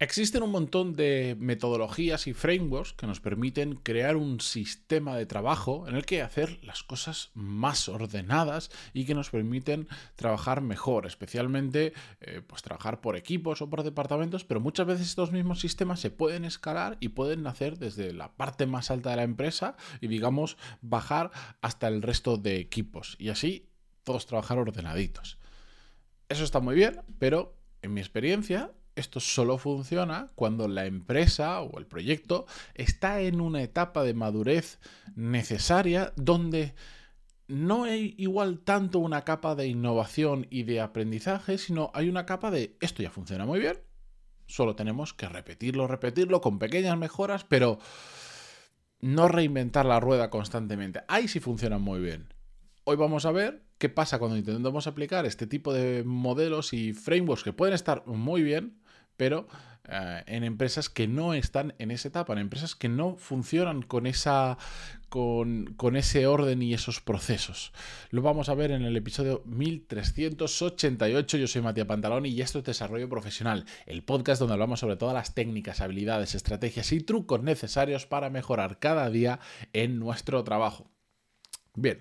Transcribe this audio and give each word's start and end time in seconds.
Existen 0.00 0.44
un 0.44 0.52
montón 0.52 0.94
de 0.94 1.36
metodologías 1.40 2.28
y 2.28 2.32
frameworks 2.32 2.92
que 2.92 3.08
nos 3.08 3.20
permiten 3.20 3.74
crear 3.74 4.14
un 4.14 4.40
sistema 4.40 5.16
de 5.16 5.26
trabajo 5.26 5.88
en 5.88 5.96
el 5.96 6.06
que 6.06 6.22
hacer 6.22 6.60
las 6.62 6.84
cosas 6.84 7.32
más 7.34 7.88
ordenadas 7.88 8.70
y 8.92 9.06
que 9.06 9.16
nos 9.16 9.30
permiten 9.30 9.88
trabajar 10.14 10.60
mejor, 10.60 11.04
especialmente 11.04 11.94
eh, 12.20 12.42
pues 12.46 12.62
trabajar 12.62 13.00
por 13.00 13.16
equipos 13.16 13.60
o 13.60 13.68
por 13.68 13.82
departamentos, 13.82 14.44
pero 14.44 14.60
muchas 14.60 14.86
veces 14.86 15.08
estos 15.08 15.32
mismos 15.32 15.58
sistemas 15.58 15.98
se 15.98 16.10
pueden 16.10 16.44
escalar 16.44 16.96
y 17.00 17.08
pueden 17.08 17.42
nacer 17.42 17.76
desde 17.76 18.12
la 18.12 18.36
parte 18.36 18.66
más 18.66 18.92
alta 18.92 19.10
de 19.10 19.16
la 19.16 19.24
empresa 19.24 19.76
y 20.00 20.06
digamos 20.06 20.58
bajar 20.80 21.32
hasta 21.60 21.88
el 21.88 22.02
resto 22.02 22.36
de 22.36 22.58
equipos 22.58 23.16
y 23.18 23.30
así 23.30 23.68
todos 24.04 24.26
trabajar 24.26 24.58
ordenaditos. 24.58 25.38
Eso 26.28 26.44
está 26.44 26.60
muy 26.60 26.76
bien, 26.76 27.00
pero 27.18 27.56
en 27.82 27.94
mi 27.94 28.00
experiencia 28.00 28.70
esto 28.98 29.20
solo 29.20 29.58
funciona 29.58 30.30
cuando 30.34 30.68
la 30.68 30.86
empresa 30.86 31.60
o 31.60 31.78
el 31.78 31.86
proyecto 31.86 32.46
está 32.74 33.20
en 33.20 33.40
una 33.40 33.62
etapa 33.62 34.04
de 34.04 34.14
madurez 34.14 34.78
necesaria 35.14 36.12
donde 36.16 36.74
no 37.46 37.84
hay 37.84 38.14
igual 38.18 38.60
tanto 38.60 38.98
una 38.98 39.24
capa 39.24 39.54
de 39.54 39.66
innovación 39.66 40.46
y 40.50 40.64
de 40.64 40.80
aprendizaje, 40.80 41.58
sino 41.58 41.90
hay 41.94 42.08
una 42.08 42.26
capa 42.26 42.50
de 42.50 42.76
esto 42.80 43.02
ya 43.02 43.10
funciona 43.10 43.46
muy 43.46 43.58
bien, 43.58 43.78
solo 44.46 44.76
tenemos 44.76 45.14
que 45.14 45.28
repetirlo, 45.28 45.86
repetirlo 45.86 46.40
con 46.40 46.58
pequeñas 46.58 46.98
mejoras, 46.98 47.44
pero 47.44 47.78
no 49.00 49.28
reinventar 49.28 49.86
la 49.86 50.00
rueda 50.00 50.28
constantemente. 50.30 51.02
Ahí 51.08 51.28
sí 51.28 51.40
funciona 51.40 51.78
muy 51.78 52.00
bien. 52.00 52.34
Hoy 52.84 52.96
vamos 52.96 53.26
a 53.26 53.32
ver 53.32 53.62
qué 53.78 53.88
pasa 53.88 54.18
cuando 54.18 54.36
intentamos 54.36 54.86
aplicar 54.86 55.26
este 55.26 55.46
tipo 55.46 55.72
de 55.72 56.04
modelos 56.04 56.72
y 56.72 56.92
frameworks 56.92 57.44
que 57.44 57.52
pueden 57.52 57.74
estar 57.74 58.06
muy 58.06 58.42
bien, 58.42 58.77
pero 59.18 59.46
eh, 59.90 60.22
en 60.26 60.44
empresas 60.44 60.88
que 60.88 61.06
no 61.06 61.34
están 61.34 61.74
en 61.78 61.90
esa 61.90 62.08
etapa, 62.08 62.32
en 62.32 62.38
empresas 62.38 62.74
que 62.74 62.88
no 62.88 63.16
funcionan 63.16 63.82
con, 63.82 64.06
esa, 64.06 64.56
con, 65.10 65.74
con, 65.76 65.96
ese 65.96 66.26
orden 66.26 66.62
y 66.62 66.72
esos 66.72 67.00
procesos. 67.00 67.72
Lo 68.10 68.22
vamos 68.22 68.48
a 68.48 68.54
ver 68.54 68.70
en 68.70 68.82
el 68.82 68.96
episodio 68.96 69.42
1388. 69.46 71.36
Yo 71.36 71.46
soy 71.46 71.62
Matías 71.62 71.86
Pantalón 71.86 72.26
y 72.26 72.40
esto 72.40 72.60
es 72.60 72.64
Desarrollo 72.64 73.08
Profesional, 73.08 73.64
el 73.86 74.02
podcast 74.02 74.40
donde 74.40 74.54
hablamos 74.54 74.80
sobre 74.80 74.96
todas 74.96 75.14
las 75.14 75.34
técnicas, 75.34 75.80
habilidades, 75.80 76.34
estrategias 76.34 76.92
y 76.92 77.00
trucos 77.00 77.42
necesarios 77.42 78.06
para 78.06 78.30
mejorar 78.30 78.78
cada 78.78 79.10
día 79.10 79.40
en 79.72 79.98
nuestro 79.98 80.44
trabajo. 80.44 80.90
Bien, 81.80 82.00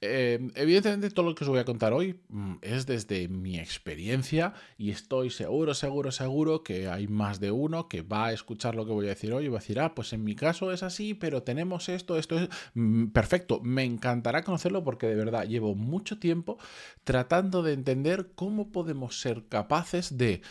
eh, 0.00 0.38
evidentemente 0.54 1.10
todo 1.10 1.26
lo 1.26 1.34
que 1.34 1.42
os 1.42 1.50
voy 1.50 1.58
a 1.58 1.64
contar 1.64 1.92
hoy 1.92 2.20
mm, 2.28 2.58
es 2.62 2.86
desde 2.86 3.26
mi 3.26 3.58
experiencia 3.58 4.54
y 4.76 4.92
estoy 4.92 5.30
seguro, 5.30 5.74
seguro, 5.74 6.12
seguro 6.12 6.62
que 6.62 6.86
hay 6.86 7.08
más 7.08 7.40
de 7.40 7.50
uno 7.50 7.88
que 7.88 8.02
va 8.02 8.26
a 8.26 8.32
escuchar 8.32 8.76
lo 8.76 8.86
que 8.86 8.92
voy 8.92 9.06
a 9.06 9.08
decir 9.08 9.32
hoy 9.32 9.46
y 9.46 9.48
va 9.48 9.58
a 9.58 9.60
decir, 9.60 9.80
ah, 9.80 9.96
pues 9.96 10.12
en 10.12 10.22
mi 10.22 10.36
caso 10.36 10.70
es 10.70 10.84
así, 10.84 11.14
pero 11.14 11.42
tenemos 11.42 11.88
esto, 11.88 12.16
esto 12.16 12.38
es 12.38 12.48
mm, 12.74 13.06
perfecto. 13.06 13.60
Me 13.60 13.82
encantará 13.82 14.44
conocerlo 14.44 14.84
porque 14.84 15.08
de 15.08 15.16
verdad 15.16 15.48
llevo 15.48 15.74
mucho 15.74 16.20
tiempo 16.20 16.58
tratando 17.02 17.64
de 17.64 17.72
entender 17.72 18.30
cómo 18.36 18.70
podemos 18.70 19.20
ser 19.20 19.48
capaces 19.48 20.16
de, 20.16 20.42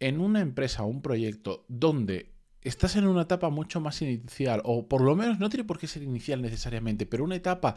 en 0.00 0.20
una 0.20 0.40
empresa 0.40 0.82
o 0.82 0.88
un 0.88 1.00
proyecto 1.00 1.64
donde 1.68 2.39
estás 2.62 2.96
en 2.96 3.06
una 3.06 3.22
etapa 3.22 3.50
mucho 3.50 3.80
más 3.80 4.00
inicial, 4.02 4.60
o 4.64 4.86
por 4.88 5.00
lo 5.02 5.16
menos 5.16 5.38
no 5.38 5.48
tiene 5.48 5.64
por 5.64 5.78
qué 5.78 5.86
ser 5.86 6.02
inicial 6.02 6.42
necesariamente, 6.42 7.06
pero 7.06 7.24
una 7.24 7.36
etapa 7.36 7.74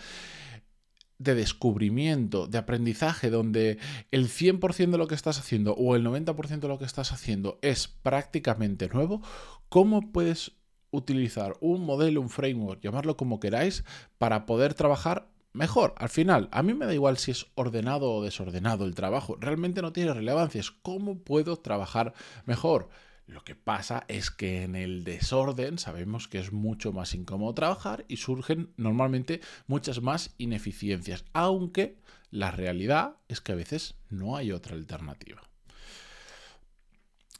de 1.19 1.35
descubrimiento, 1.35 2.47
de 2.47 2.57
aprendizaje, 2.57 3.29
donde 3.29 3.77
el 4.11 4.27
100% 4.27 4.91
de 4.91 4.97
lo 4.97 5.07
que 5.07 5.15
estás 5.15 5.39
haciendo 5.39 5.73
o 5.73 5.95
el 5.95 6.05
90% 6.05 6.59
de 6.59 6.67
lo 6.67 6.79
que 6.79 6.85
estás 6.85 7.11
haciendo 7.11 7.59
es 7.61 7.87
prácticamente 7.87 8.89
nuevo, 8.89 9.21
¿cómo 9.69 10.11
puedes 10.11 10.53
utilizar 10.93 11.55
un 11.59 11.85
modelo, 11.85 12.21
un 12.21 12.29
framework, 12.29 12.81
llamarlo 12.81 13.17
como 13.17 13.39
queráis, 13.39 13.83
para 14.17 14.45
poder 14.45 14.75
trabajar 14.75 15.27
mejor. 15.51 15.93
Al 15.97 16.09
final, 16.09 16.49
a 16.51 16.63
mí 16.63 16.73
me 16.73 16.85
da 16.85 16.93
igual 16.93 17.17
si 17.17 17.31
es 17.31 17.47
ordenado 17.55 18.11
o 18.11 18.23
desordenado 18.23 18.85
el 18.85 18.95
trabajo. 18.95 19.35
Realmente 19.39 19.81
no 19.81 19.91
tiene 19.91 20.13
relevancia. 20.13 20.59
Es 20.59 20.71
cómo 20.71 21.19
puedo 21.19 21.57
trabajar 21.57 22.13
mejor. 22.45 22.89
Lo 23.25 23.43
que 23.43 23.55
pasa 23.55 24.03
es 24.09 24.31
que 24.31 24.63
en 24.63 24.75
el 24.75 25.03
desorden 25.03 25.77
sabemos 25.77 26.27
que 26.27 26.39
es 26.39 26.51
mucho 26.51 26.91
más 26.91 27.13
incómodo 27.13 27.53
trabajar 27.53 28.05
y 28.07 28.17
surgen 28.17 28.73
normalmente 28.75 29.39
muchas 29.65 30.01
más 30.01 30.35
ineficiencias, 30.37 31.23
aunque 31.31 31.97
la 32.31 32.51
realidad 32.51 33.15
es 33.29 33.39
que 33.39 33.53
a 33.53 33.55
veces 33.55 33.95
no 34.09 34.35
hay 34.35 34.51
otra 34.51 34.75
alternativa. 34.75 35.41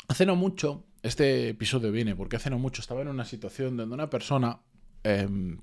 Hace 0.08 0.26
no 0.26 0.36
mucho, 0.36 0.86
este 1.02 1.50
episodio 1.50 1.92
viene 1.92 2.16
porque 2.16 2.38
hace 2.38 2.50
no 2.50 2.60
mucho 2.60 2.82
estaba 2.82 3.02
en 3.02 3.10
una 3.10 3.26
situación 3.26 3.76
donde 3.76 3.94
una 3.94 4.10
persona, 4.10 4.62
em, 5.04 5.60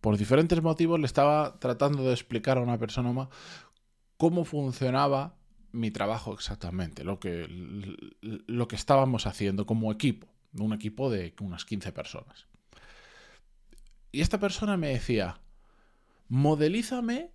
por 0.00 0.16
diferentes 0.16 0.62
motivos, 0.62 1.00
le 1.00 1.06
estaba 1.06 1.58
tratando 1.58 2.02
de 2.04 2.12
explicar 2.12 2.56
a 2.56 2.62
una 2.62 2.78
persona 2.78 3.12
más 3.12 3.28
cómo 4.16 4.44
funcionaba 4.44 5.39
mi 5.72 5.90
trabajo 5.90 6.32
exactamente, 6.34 7.04
lo 7.04 7.20
que, 7.20 7.46
lo 8.20 8.68
que 8.68 8.76
estábamos 8.76 9.26
haciendo 9.26 9.66
como 9.66 9.92
equipo, 9.92 10.28
un 10.58 10.72
equipo 10.72 11.10
de 11.10 11.34
unas 11.40 11.64
15 11.64 11.92
personas. 11.92 12.46
Y 14.12 14.20
esta 14.20 14.38
persona 14.38 14.76
me 14.76 14.88
decía, 14.88 15.40
modelízame 16.28 17.30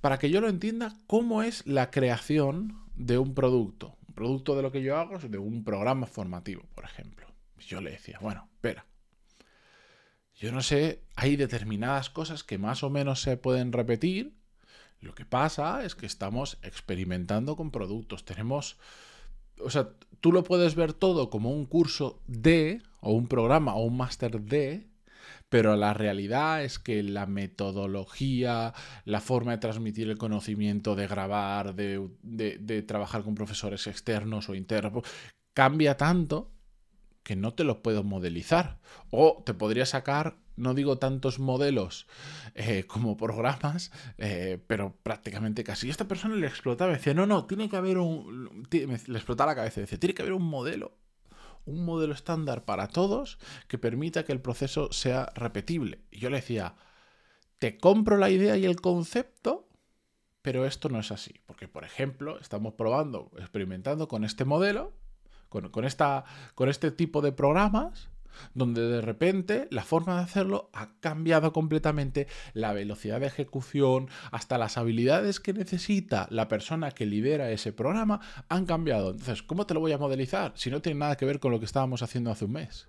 para 0.00 0.18
que 0.18 0.30
yo 0.30 0.40
lo 0.40 0.48
entienda 0.48 0.96
cómo 1.06 1.42
es 1.42 1.66
la 1.66 1.90
creación 1.90 2.80
de 2.94 3.18
un 3.18 3.34
producto. 3.34 3.96
Un 4.08 4.14
producto 4.14 4.56
de 4.56 4.62
lo 4.62 4.72
que 4.72 4.82
yo 4.82 4.96
hago 4.96 5.18
de 5.18 5.38
un 5.38 5.64
programa 5.64 6.06
formativo, 6.06 6.62
por 6.74 6.84
ejemplo. 6.84 7.26
Yo 7.58 7.80
le 7.80 7.90
decía, 7.90 8.18
bueno, 8.20 8.48
espera. 8.54 8.86
Yo 10.34 10.52
no 10.52 10.62
sé, 10.62 11.02
hay 11.16 11.36
determinadas 11.36 12.10
cosas 12.10 12.44
que 12.44 12.58
más 12.58 12.82
o 12.82 12.90
menos 12.90 13.22
se 13.22 13.36
pueden 13.36 13.72
repetir 13.72 14.36
lo 15.00 15.14
que 15.14 15.24
pasa 15.24 15.84
es 15.84 15.94
que 15.94 16.06
estamos 16.06 16.58
experimentando 16.62 17.56
con 17.56 17.70
productos. 17.70 18.24
Tenemos, 18.24 18.76
o 19.60 19.70
sea, 19.70 19.90
tú 20.20 20.32
lo 20.32 20.44
puedes 20.44 20.74
ver 20.74 20.92
todo 20.92 21.30
como 21.30 21.50
un 21.50 21.66
curso 21.66 22.20
de, 22.26 22.82
o 23.00 23.12
un 23.12 23.28
programa, 23.28 23.74
o 23.74 23.84
un 23.84 23.96
máster 23.96 24.40
de, 24.40 24.86
pero 25.48 25.76
la 25.76 25.94
realidad 25.94 26.64
es 26.64 26.78
que 26.78 27.02
la 27.02 27.26
metodología, 27.26 28.74
la 29.04 29.20
forma 29.20 29.52
de 29.52 29.58
transmitir 29.58 30.08
el 30.08 30.18
conocimiento, 30.18 30.96
de 30.96 31.06
grabar, 31.06 31.74
de, 31.74 32.08
de 32.22 32.82
trabajar 32.82 33.22
con 33.22 33.34
profesores 33.34 33.86
externos 33.86 34.48
o 34.48 34.54
internos, 34.54 35.04
cambia 35.54 35.96
tanto 35.96 36.55
que 37.26 37.34
no 37.34 37.54
te 37.54 37.64
lo 37.64 37.82
puedo 37.82 38.04
modelizar. 38.04 38.78
O 39.10 39.42
te 39.44 39.52
podría 39.52 39.84
sacar 39.84 40.36
no 40.54 40.74
digo 40.74 40.96
tantos 40.96 41.38
modelos 41.40 42.06
eh, 42.54 42.84
como 42.86 43.16
programas, 43.16 43.90
eh, 44.16 44.62
pero 44.68 44.96
prácticamente 45.02 45.64
casi. 45.64 45.88
Y 45.88 45.90
esta 45.90 46.08
persona 46.08 46.36
le 46.36 46.46
explotaba, 46.46 46.92
decía, 46.92 47.12
no, 47.14 47.26
no, 47.26 47.44
tiene 47.44 47.68
que 47.68 47.76
haber 47.76 47.98
un... 47.98 48.66
Le 48.70 49.18
explotaba 49.18 49.50
la 49.50 49.56
cabeza, 49.56 49.80
decía, 49.80 49.98
tiene 49.98 50.14
que 50.14 50.22
haber 50.22 50.34
un 50.34 50.44
modelo, 50.44 50.96
un 51.66 51.84
modelo 51.84 52.14
estándar 52.14 52.64
para 52.64 52.86
todos 52.86 53.38
que 53.68 53.76
permita 53.76 54.24
que 54.24 54.32
el 54.32 54.40
proceso 54.40 54.90
sea 54.92 55.30
repetible. 55.34 55.98
Y 56.10 56.20
yo 56.20 56.30
le 56.30 56.36
decía, 56.36 56.76
te 57.58 57.76
compro 57.76 58.16
la 58.16 58.30
idea 58.30 58.56
y 58.56 58.64
el 58.64 58.80
concepto, 58.80 59.68
pero 60.40 60.64
esto 60.64 60.88
no 60.88 61.00
es 61.00 61.10
así. 61.10 61.34
Porque, 61.44 61.68
por 61.68 61.84
ejemplo, 61.84 62.38
estamos 62.40 62.74
probando, 62.74 63.30
experimentando 63.36 64.08
con 64.08 64.24
este 64.24 64.46
modelo, 64.46 64.94
con, 65.48 65.84
esta, 65.84 66.24
con 66.54 66.68
este 66.68 66.90
tipo 66.90 67.20
de 67.22 67.32
programas 67.32 68.08
donde 68.54 68.82
de 68.82 69.00
repente 69.00 69.68
la 69.70 69.82
forma 69.82 70.16
de 70.16 70.22
hacerlo 70.22 70.70
ha 70.72 70.98
cambiado 71.00 71.52
completamente, 71.52 72.26
la 72.52 72.72
velocidad 72.72 73.20
de 73.20 73.26
ejecución, 73.26 74.08
hasta 74.30 74.58
las 74.58 74.76
habilidades 74.78 75.40
que 75.40 75.52
necesita 75.52 76.26
la 76.30 76.48
persona 76.48 76.90
que 76.90 77.06
lidera 77.06 77.50
ese 77.50 77.72
programa 77.72 78.20
han 78.48 78.66
cambiado. 78.66 79.10
Entonces, 79.10 79.42
¿cómo 79.42 79.66
te 79.66 79.74
lo 79.74 79.80
voy 79.80 79.92
a 79.92 79.98
modelizar 79.98 80.52
si 80.54 80.70
no 80.70 80.82
tiene 80.82 81.00
nada 81.00 81.16
que 81.16 81.26
ver 81.26 81.40
con 81.40 81.52
lo 81.52 81.58
que 81.58 81.66
estábamos 81.66 82.02
haciendo 82.02 82.30
hace 82.30 82.44
un 82.44 82.52
mes? 82.52 82.88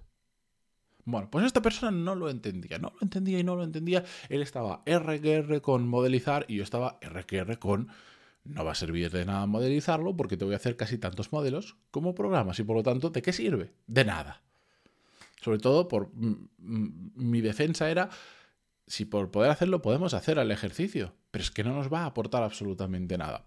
Bueno, 1.05 1.29
pues 1.31 1.45
esta 1.45 1.61
persona 1.61 1.89
no 1.89 2.15
lo 2.15 2.29
entendía, 2.29 2.79
no 2.79 2.91
lo 2.93 3.01
entendía 3.01 3.39
y 3.39 3.43
no 3.43 3.55
lo 3.55 3.63
entendía. 3.63 4.03
Él 4.27 4.41
estaba 4.41 4.83
RQR 4.85 5.61
con 5.61 5.87
modelizar 5.87 6.43
y 6.49 6.57
yo 6.57 6.63
estaba 6.63 6.99
RQR 7.01 7.59
con 7.59 7.87
no 8.47 8.65
va 8.65 8.71
a 8.71 8.75
servir 8.75 9.11
de 9.11 9.25
nada 9.25 9.45
modelizarlo 9.45 10.15
porque 10.15 10.37
te 10.37 10.45
voy 10.45 10.53
a 10.53 10.57
hacer 10.57 10.75
casi 10.75 10.97
tantos 10.97 11.31
modelos 11.31 11.75
como 11.91 12.15
programas 12.15 12.59
y 12.59 12.63
por 12.63 12.75
lo 12.75 12.83
tanto, 12.83 13.09
¿de 13.09 13.21
qué 13.21 13.33
sirve? 13.33 13.73
De 13.87 14.05
nada. 14.05 14.41
Sobre 15.41 15.59
todo 15.59 15.87
por 15.87 16.11
mi 16.57 17.41
defensa 17.41 17.89
era, 17.89 18.09
si 18.87 19.05
por 19.05 19.31
poder 19.31 19.51
hacerlo 19.51 19.81
podemos 19.81 20.13
hacer 20.13 20.37
el 20.39 20.51
ejercicio, 20.51 21.13
pero 21.31 21.43
es 21.43 21.51
que 21.51 21.63
no 21.63 21.73
nos 21.73 21.91
va 21.91 22.01
a 22.01 22.05
aportar 22.07 22.43
absolutamente 22.43 23.17
nada. 23.17 23.45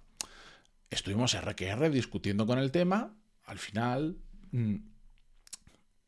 Estuvimos 0.90 1.36
RQR 1.38 1.90
discutiendo 1.90 2.46
con 2.46 2.58
el 2.58 2.70
tema, 2.70 3.14
al 3.44 3.58
final 3.58 4.18
mm, 4.52 4.76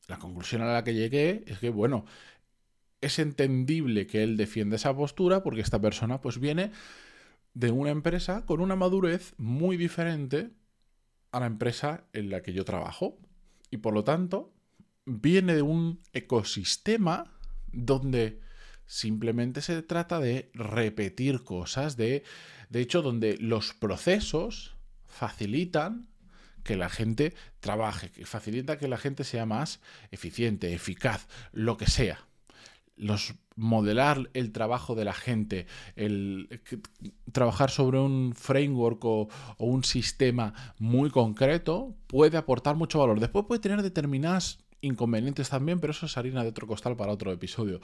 la 0.08 0.18
conclusión 0.18 0.62
a 0.62 0.72
la 0.72 0.84
que 0.84 0.94
llegué 0.94 1.44
es 1.46 1.58
que, 1.58 1.70
bueno, 1.70 2.04
es 3.00 3.18
entendible 3.18 4.06
que 4.06 4.22
él 4.22 4.36
defienda 4.36 4.76
esa 4.76 4.94
postura 4.94 5.42
porque 5.42 5.60
esta 5.60 5.80
persona 5.80 6.20
pues 6.20 6.38
viene 6.38 6.70
de 7.54 7.70
una 7.70 7.90
empresa 7.90 8.44
con 8.46 8.60
una 8.60 8.76
madurez 8.76 9.34
muy 9.36 9.76
diferente 9.76 10.50
a 11.30 11.40
la 11.40 11.46
empresa 11.46 12.04
en 12.12 12.30
la 12.30 12.42
que 12.42 12.52
yo 12.52 12.64
trabajo. 12.64 13.18
Y 13.70 13.78
por 13.78 13.94
lo 13.94 14.04
tanto, 14.04 14.52
viene 15.04 15.54
de 15.54 15.62
un 15.62 16.00
ecosistema 16.12 17.32
donde 17.72 18.40
simplemente 18.86 19.62
se 19.62 19.82
trata 19.82 20.20
de 20.20 20.50
repetir 20.54 21.42
cosas, 21.42 21.96
de, 21.96 22.24
de 22.68 22.80
hecho, 22.80 23.02
donde 23.02 23.38
los 23.38 23.72
procesos 23.72 24.76
facilitan 25.06 26.08
que 26.62 26.76
la 26.76 26.88
gente 26.88 27.34
trabaje, 27.60 28.10
que 28.10 28.26
facilita 28.26 28.78
que 28.78 28.88
la 28.88 28.98
gente 28.98 29.24
sea 29.24 29.46
más 29.46 29.80
eficiente, 30.10 30.72
eficaz, 30.72 31.26
lo 31.52 31.76
que 31.76 31.86
sea. 31.86 32.26
Los 32.96 33.34
modelar 33.56 34.30
el 34.34 34.52
trabajo 34.52 34.94
de 34.94 35.04
la 35.04 35.12
gente, 35.12 35.66
el 35.96 36.60
trabajar 37.32 37.70
sobre 37.70 37.98
un 37.98 38.34
framework 38.34 39.04
o, 39.04 39.28
un 39.58 39.84
sistema 39.84 40.54
muy 40.78 41.10
concreto 41.10 41.94
puede 42.06 42.36
aportar 42.36 42.76
mucho 42.76 42.98
valor. 42.98 43.20
Después 43.20 43.46
puede 43.46 43.60
tener 43.60 43.82
determinadas 43.82 44.58
inconvenientes 44.80 45.48
también, 45.48 45.80
pero 45.80 45.92
eso 45.92 46.06
es 46.06 46.16
harina 46.16 46.42
de 46.42 46.48
otro 46.48 46.66
costal 46.66 46.96
para 46.96 47.12
otro 47.12 47.32
episodio. 47.32 47.80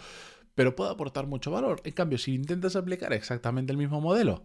Pero 0.55 0.75
puede 0.75 0.91
aportar 0.91 1.27
mucho 1.27 1.51
valor. 1.51 1.81
En 1.85 1.93
cambio, 1.93 2.19
si 2.19 2.35
intentas 2.35 2.75
aplicar 2.75 3.13
exactamente 3.13 3.73
el 3.73 3.79
mismo 3.79 4.01
modelo 4.01 4.45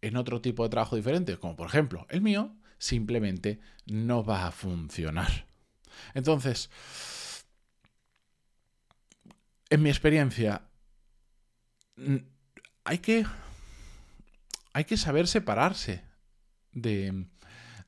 en 0.00 0.16
otro 0.16 0.40
tipo 0.40 0.64
de 0.64 0.68
trabajo 0.70 0.96
diferente, 0.96 1.36
como 1.38 1.56
por 1.56 1.68
ejemplo 1.68 2.06
el 2.10 2.20
mío, 2.20 2.54
simplemente 2.78 3.60
no 3.86 4.24
va 4.24 4.46
a 4.46 4.50
funcionar. 4.50 5.46
Entonces, 6.14 6.70
en 9.74 9.82
mi 9.82 9.90
experiencia, 9.90 10.62
hay 12.84 12.98
que, 12.98 13.26
hay 14.72 14.84
que 14.84 14.96
saber 14.96 15.26
separarse 15.26 16.02
de, 16.72 17.26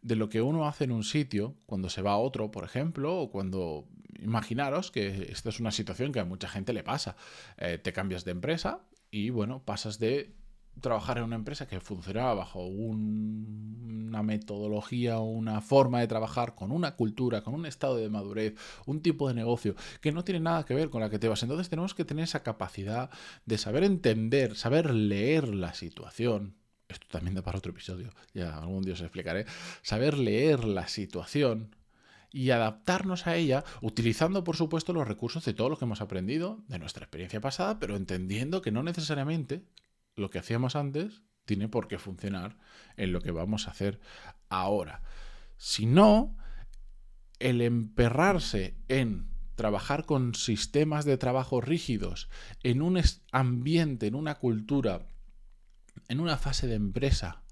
de 0.02 0.16
lo 0.16 0.28
que 0.28 0.42
uno 0.42 0.66
hace 0.66 0.84
en 0.84 0.92
un 0.92 1.04
sitio 1.04 1.56
cuando 1.66 1.88
se 1.90 2.02
va 2.02 2.12
a 2.12 2.18
otro, 2.18 2.50
por 2.50 2.64
ejemplo, 2.64 3.18
o 3.18 3.30
cuando... 3.30 3.88
Imaginaros 4.18 4.90
que 4.90 5.28
esta 5.30 5.50
es 5.50 5.60
una 5.60 5.70
situación 5.70 6.10
que 6.10 6.20
a 6.20 6.24
mucha 6.24 6.48
gente 6.48 6.72
le 6.72 6.82
pasa. 6.82 7.16
Eh, 7.58 7.76
te 7.76 7.92
cambias 7.92 8.24
de 8.24 8.30
empresa 8.30 8.80
y, 9.10 9.28
bueno, 9.28 9.62
pasas 9.62 9.98
de 9.98 10.34
trabajar 10.80 11.18
en 11.18 11.24
una 11.24 11.36
empresa 11.36 11.66
que 11.66 11.80
funcionaba 11.80 12.34
bajo 12.34 12.66
una 12.66 14.22
metodología 14.22 15.18
una 15.20 15.60
forma 15.60 16.00
de 16.00 16.06
trabajar, 16.06 16.54
con 16.54 16.70
una 16.72 16.96
cultura, 16.96 17.42
con 17.42 17.54
un 17.54 17.66
estado 17.66 17.96
de 17.96 18.08
madurez, 18.08 18.54
un 18.86 19.00
tipo 19.00 19.28
de 19.28 19.34
negocio 19.34 19.74
que 20.00 20.12
no 20.12 20.24
tiene 20.24 20.40
nada 20.40 20.64
que 20.64 20.74
ver 20.74 20.90
con 20.90 21.00
la 21.00 21.10
que 21.10 21.18
te 21.18 21.28
vas. 21.28 21.42
Entonces 21.42 21.68
tenemos 21.68 21.94
que 21.94 22.04
tener 22.04 22.24
esa 22.24 22.42
capacidad 22.42 23.10
de 23.44 23.58
saber 23.58 23.84
entender, 23.84 24.56
saber 24.56 24.94
leer 24.94 25.48
la 25.48 25.74
situación. 25.74 26.54
Esto 26.88 27.06
también 27.10 27.34
da 27.34 27.42
para 27.42 27.58
otro 27.58 27.72
episodio, 27.72 28.12
ya 28.32 28.58
algún 28.58 28.82
día 28.82 28.94
os 28.94 29.00
explicaré. 29.00 29.46
Saber 29.82 30.16
leer 30.16 30.64
la 30.64 30.86
situación 30.88 31.74
y 32.30 32.50
adaptarnos 32.50 33.26
a 33.26 33.36
ella 33.36 33.64
utilizando 33.80 34.44
por 34.44 34.56
supuesto 34.56 34.92
los 34.92 35.08
recursos 35.08 35.44
de 35.44 35.54
todo 35.54 35.70
lo 35.70 35.78
que 35.78 35.84
hemos 35.84 36.00
aprendido 36.00 36.62
de 36.68 36.78
nuestra 36.78 37.04
experiencia 37.04 37.40
pasada, 37.40 37.78
pero 37.78 37.96
entendiendo 37.96 38.62
que 38.62 38.70
no 38.70 38.82
necesariamente 38.82 39.64
lo 40.16 40.30
que 40.30 40.38
hacíamos 40.38 40.76
antes 40.76 41.22
tiene 41.44 41.68
por 41.68 41.88
qué 41.88 41.98
funcionar 41.98 42.58
en 42.96 43.12
lo 43.12 43.20
que 43.20 43.30
vamos 43.30 43.68
a 43.68 43.70
hacer 43.70 44.00
ahora. 44.48 45.02
Si 45.56 45.86
no, 45.86 46.36
el 47.38 47.60
emperrarse 47.60 48.76
en 48.88 49.28
trabajar 49.54 50.04
con 50.04 50.34
sistemas 50.34 51.04
de 51.04 51.16
trabajo 51.18 51.60
rígidos, 51.60 52.28
en 52.62 52.82
un 52.82 53.00
ambiente, 53.30 54.06
en 54.06 54.14
una 54.14 54.36
cultura, 54.36 55.06
en 56.08 56.20
una 56.20 56.36
fase 56.36 56.66
de 56.66 56.74
empresa 56.74 57.42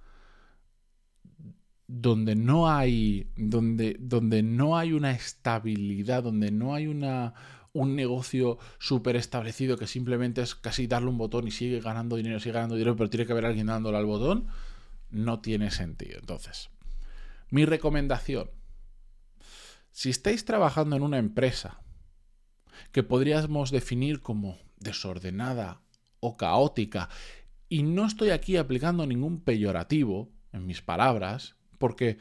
donde 1.86 2.34
no 2.34 2.70
hay 2.70 3.30
donde, 3.36 3.96
donde 4.00 4.42
no 4.42 4.76
hay 4.76 4.92
una 4.92 5.12
estabilidad, 5.12 6.22
donde 6.22 6.50
no 6.50 6.74
hay 6.74 6.86
una 6.86 7.34
un 7.74 7.96
negocio 7.96 8.58
súper 8.78 9.16
establecido 9.16 9.76
que 9.76 9.88
simplemente 9.88 10.40
es 10.40 10.54
casi 10.54 10.86
darle 10.86 11.08
un 11.08 11.18
botón 11.18 11.48
y 11.48 11.50
sigue 11.50 11.80
ganando 11.80 12.16
dinero, 12.16 12.38
sigue 12.38 12.52
ganando 12.52 12.76
dinero, 12.76 12.96
pero 12.96 13.10
tiene 13.10 13.26
que 13.26 13.32
haber 13.32 13.46
alguien 13.46 13.66
dándole 13.66 13.98
al 13.98 14.06
botón, 14.06 14.46
no 15.10 15.40
tiene 15.40 15.72
sentido. 15.72 16.20
Entonces, 16.20 16.70
mi 17.50 17.66
recomendación, 17.66 18.48
si 19.90 20.08
estáis 20.08 20.44
trabajando 20.44 20.94
en 20.94 21.02
una 21.02 21.18
empresa 21.18 21.80
que 22.92 23.02
podríamos 23.02 23.72
definir 23.72 24.20
como 24.20 24.56
desordenada 24.78 25.82
o 26.20 26.36
caótica, 26.36 27.08
y 27.68 27.82
no 27.82 28.06
estoy 28.06 28.30
aquí 28.30 28.56
aplicando 28.56 29.04
ningún 29.04 29.40
peyorativo 29.40 30.30
en 30.52 30.64
mis 30.64 30.80
palabras, 30.80 31.56
porque 31.78 32.18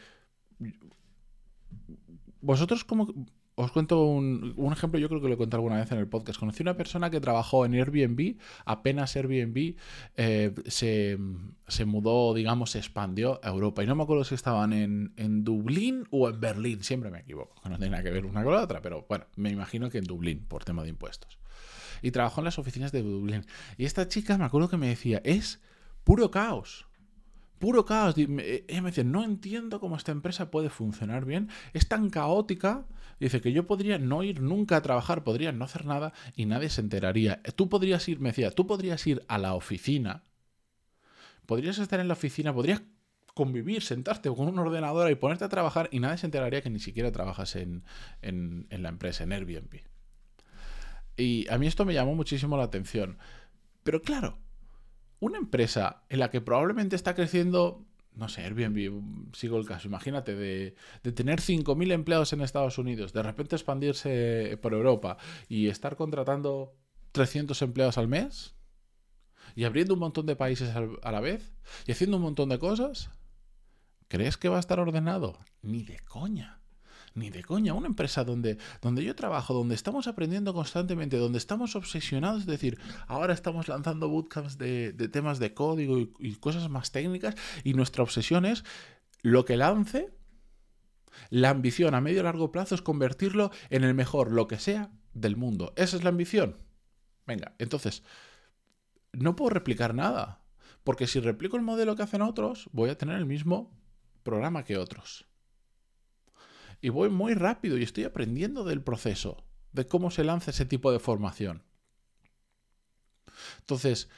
vosotros 2.41 2.83
como 2.83 3.13
os 3.55 3.71
cuento 3.71 4.03
un, 4.05 4.55
ejemplo, 4.71 4.99
yo 4.99 5.07
creo 5.09 5.21
que 5.21 5.27
lo 5.27 5.35
he 5.35 5.37
contado 5.37 5.59
alguna 5.59 5.77
vez 5.77 5.91
en 5.91 5.99
el 5.99 6.07
podcast. 6.07 6.39
Conocí 6.39 6.63
una 6.63 6.75
persona 6.75 7.09
que 7.09 7.19
trabajó 7.19 7.65
en 7.65 7.73
Airbnb, 7.73 8.37
apenas 8.65 9.15
Airbnb 9.15 9.75
eh, 10.17 10.53
se, 10.67 11.17
se, 11.67 11.85
mudó, 11.85 12.33
digamos, 12.33 12.71
se 12.71 12.79
expandió 12.79 13.39
a 13.43 13.49
Europa. 13.49 13.83
Y 13.83 13.87
no 13.87 13.95
me 13.95 14.03
acuerdo 14.03 14.23
si 14.23 14.35
estaban 14.35 14.73
en, 14.73 15.13
en, 15.17 15.43
Dublín 15.43 16.07
o 16.09 16.29
en 16.29 16.39
Berlín, 16.39 16.83
siempre 16.83 17.11
me 17.11 17.19
equivoco, 17.19 17.55
no 17.69 17.77
tiene 17.77 17.91
nada 17.91 18.03
que 18.03 18.11
ver 18.11 18.25
una 18.25 18.43
con 18.43 18.53
la 18.53 18.63
otra, 18.63 18.81
pero 18.81 19.05
bueno, 19.07 19.25
me 19.35 19.49
imagino 19.49 19.89
que 19.89 19.99
en 19.99 20.05
Dublín, 20.05 20.45
por 20.47 20.63
tema 20.63 20.83
de 20.83 20.89
impuestos. 20.89 21.37
Y 22.01 22.11
trabajó 22.11 22.41
en 22.41 22.45
las 22.45 22.59
oficinas 22.59 22.91
de 22.91 23.01
Dublín. 23.01 23.45
Y 23.77 23.85
esta 23.85 24.07
chica 24.07 24.37
me 24.37 24.45
acuerdo 24.45 24.69
que 24.69 24.77
me 24.77 24.87
decía, 24.87 25.21
es 25.23 25.61
puro 26.03 26.31
caos 26.31 26.85
puro 27.63 27.85
caos. 27.85 28.15
Eh, 28.17 28.65
ella 28.67 28.81
me 28.81 28.89
decía, 28.89 29.05
no 29.05 29.23
entiendo 29.23 29.79
cómo 29.79 29.95
esta 29.95 30.11
empresa 30.11 30.51
puede 30.51 30.69
funcionar 30.69 31.23
bien. 31.23 31.47
Es 31.71 31.87
tan 31.87 32.09
caótica. 32.09 32.85
Dice 33.21 33.39
que 33.39 33.53
yo 33.53 33.65
podría 33.65 33.97
no 33.97 34.21
ir 34.21 34.41
nunca 34.41 34.75
a 34.75 34.81
trabajar, 34.81 35.23
podría 35.23 35.53
no 35.53 35.63
hacer 35.63 35.85
nada 35.85 36.11
y 36.35 36.45
nadie 36.45 36.69
se 36.69 36.81
enteraría. 36.81 37.41
Tú 37.55 37.69
podrías 37.69 38.05
ir, 38.09 38.19
me 38.19 38.29
decía, 38.29 38.51
tú 38.51 38.67
podrías 38.67 39.07
ir 39.07 39.23
a 39.29 39.37
la 39.37 39.53
oficina. 39.53 40.25
Podrías 41.45 41.77
estar 41.77 42.01
en 42.01 42.09
la 42.09 42.15
oficina, 42.15 42.53
podrías 42.53 42.81
convivir, 43.33 43.81
sentarte 43.81 44.29
con 44.29 44.49
un 44.49 44.59
ordenador 44.59 45.09
y 45.09 45.15
ponerte 45.15 45.45
a 45.45 45.49
trabajar 45.49 45.87
y 45.89 46.01
nadie 46.01 46.17
se 46.17 46.27
enteraría 46.27 46.61
que 46.61 46.69
ni 46.69 46.79
siquiera 46.79 47.13
trabajas 47.13 47.55
en, 47.55 47.85
en 48.21 48.67
la 48.69 48.89
empresa, 48.89 49.23
en 49.23 49.31
Airbnb. 49.31 49.79
Y 51.15 51.47
a 51.49 51.57
mí 51.57 51.67
esto 51.67 51.85
me 51.85 51.93
llamó 51.93 52.13
muchísimo 52.13 52.57
la 52.57 52.63
atención. 52.63 53.19
Pero 53.83 54.01
claro, 54.01 54.37
una 55.23 55.37
empresa 55.37 56.03
en 56.09 56.19
la 56.19 56.29
que 56.29 56.41
probablemente 56.41 56.95
está 56.95 57.15
creciendo, 57.15 57.85
no 58.15 58.29
sé, 58.29 58.41
Airbnb, 58.41 59.33
sigo 59.33 59.57
el 59.57 59.65
caso, 59.65 59.87
imagínate, 59.87 60.35
de, 60.35 60.75
de 61.03 61.11
tener 61.11 61.39
5.000 61.39 61.91
empleados 61.91 62.33
en 62.33 62.41
Estados 62.41 62.77
Unidos, 62.77 63.13
de 63.13 63.23
repente 63.23 63.55
expandirse 63.55 64.57
por 64.61 64.73
Europa 64.73 65.17
y 65.47 65.67
estar 65.67 65.95
contratando 65.95 66.75
300 67.11 67.61
empleados 67.61 67.97
al 67.97 68.07
mes 68.07 68.55
y 69.55 69.65
abriendo 69.65 69.93
un 69.93 69.99
montón 69.99 70.25
de 70.25 70.35
países 70.35 70.75
a 70.75 71.11
la 71.11 71.19
vez 71.19 71.53
y 71.85 71.91
haciendo 71.91 72.17
un 72.17 72.23
montón 72.23 72.49
de 72.49 72.59
cosas, 72.59 73.11
¿crees 74.07 74.37
que 74.37 74.49
va 74.49 74.57
a 74.57 74.59
estar 74.59 74.79
ordenado? 74.79 75.37
Ni 75.61 75.83
de 75.83 75.99
coña 75.99 76.62
ni 77.15 77.29
de 77.29 77.43
coña. 77.43 77.73
Una 77.73 77.87
empresa 77.87 78.23
donde, 78.23 78.57
donde 78.81 79.03
yo 79.03 79.15
trabajo, 79.15 79.53
donde 79.53 79.75
estamos 79.75 80.07
aprendiendo 80.07 80.53
constantemente, 80.53 81.17
donde 81.17 81.37
estamos 81.37 81.75
obsesionados, 81.75 82.41
es 82.41 82.47
decir, 82.47 82.79
ahora 83.07 83.33
estamos 83.33 83.67
lanzando 83.67 84.09
bootcamps 84.09 84.57
de, 84.57 84.93
temas 85.11 85.39
de 85.39 85.53
código 85.53 85.99
y, 86.19 86.35
cosas 86.35 86.69
más 86.69 86.91
técnicas, 86.91 87.35
y 87.63 87.73
nuestra 87.73 88.03
obsesión 88.03 88.45
es 88.45 88.63
lo 89.21 89.45
que 89.45 89.57
lance, 89.57 90.13
la 91.29 91.49
ambición 91.49 91.95
a 91.95 92.01
medio 92.01 92.21
y 92.21 92.23
largo 92.23 92.51
plazo 92.51 92.75
es 92.75 92.81
convertirlo 92.81 93.51
en 93.69 93.83
el 93.83 93.93
mejor, 93.93 94.31
lo 94.31 94.47
que 94.47 94.57
sea, 94.57 94.91
del 95.13 95.37
mundo. 95.37 95.73
Esa 95.75 95.95
es 95.95 96.03
la 96.03 96.09
ambición. 96.09 96.57
Venga, 97.27 97.53
entonces, 97.59 98.03
no 99.13 99.35
puedo 99.35 99.51
replicar 99.51 99.93
nada. 99.93 100.39
Porque 100.83 101.07
si 101.07 101.21
replico 101.21 101.55
el 101.55 101.63
modelo 101.63 101.95
que 101.95 102.03
hacen 102.03 102.21
otros, 102.21 102.69
voy 102.73 102.89
a 102.89 102.97
tener 102.97 103.15
el 103.15 103.25
mismo 103.25 103.71
programa 104.23 104.65
que 104.65 104.77
otros 104.77 105.27
y 106.83 106.89
voy 106.89 107.09
muy 107.09 107.33
rápido 107.33 107.77
y 107.77 107.83
estoy 107.83 108.03
aprendiendo 108.03 108.65
del 108.65 108.83
proceso, 108.83 109.45
de 109.71 109.87
cómo 109.87 110.11
se 110.11 110.25
lanza 110.25 110.51
ese 110.51 110.65
tipo 110.65 110.91
de 110.91 110.99
formación. 110.99 111.63
Entonces, 113.59 114.09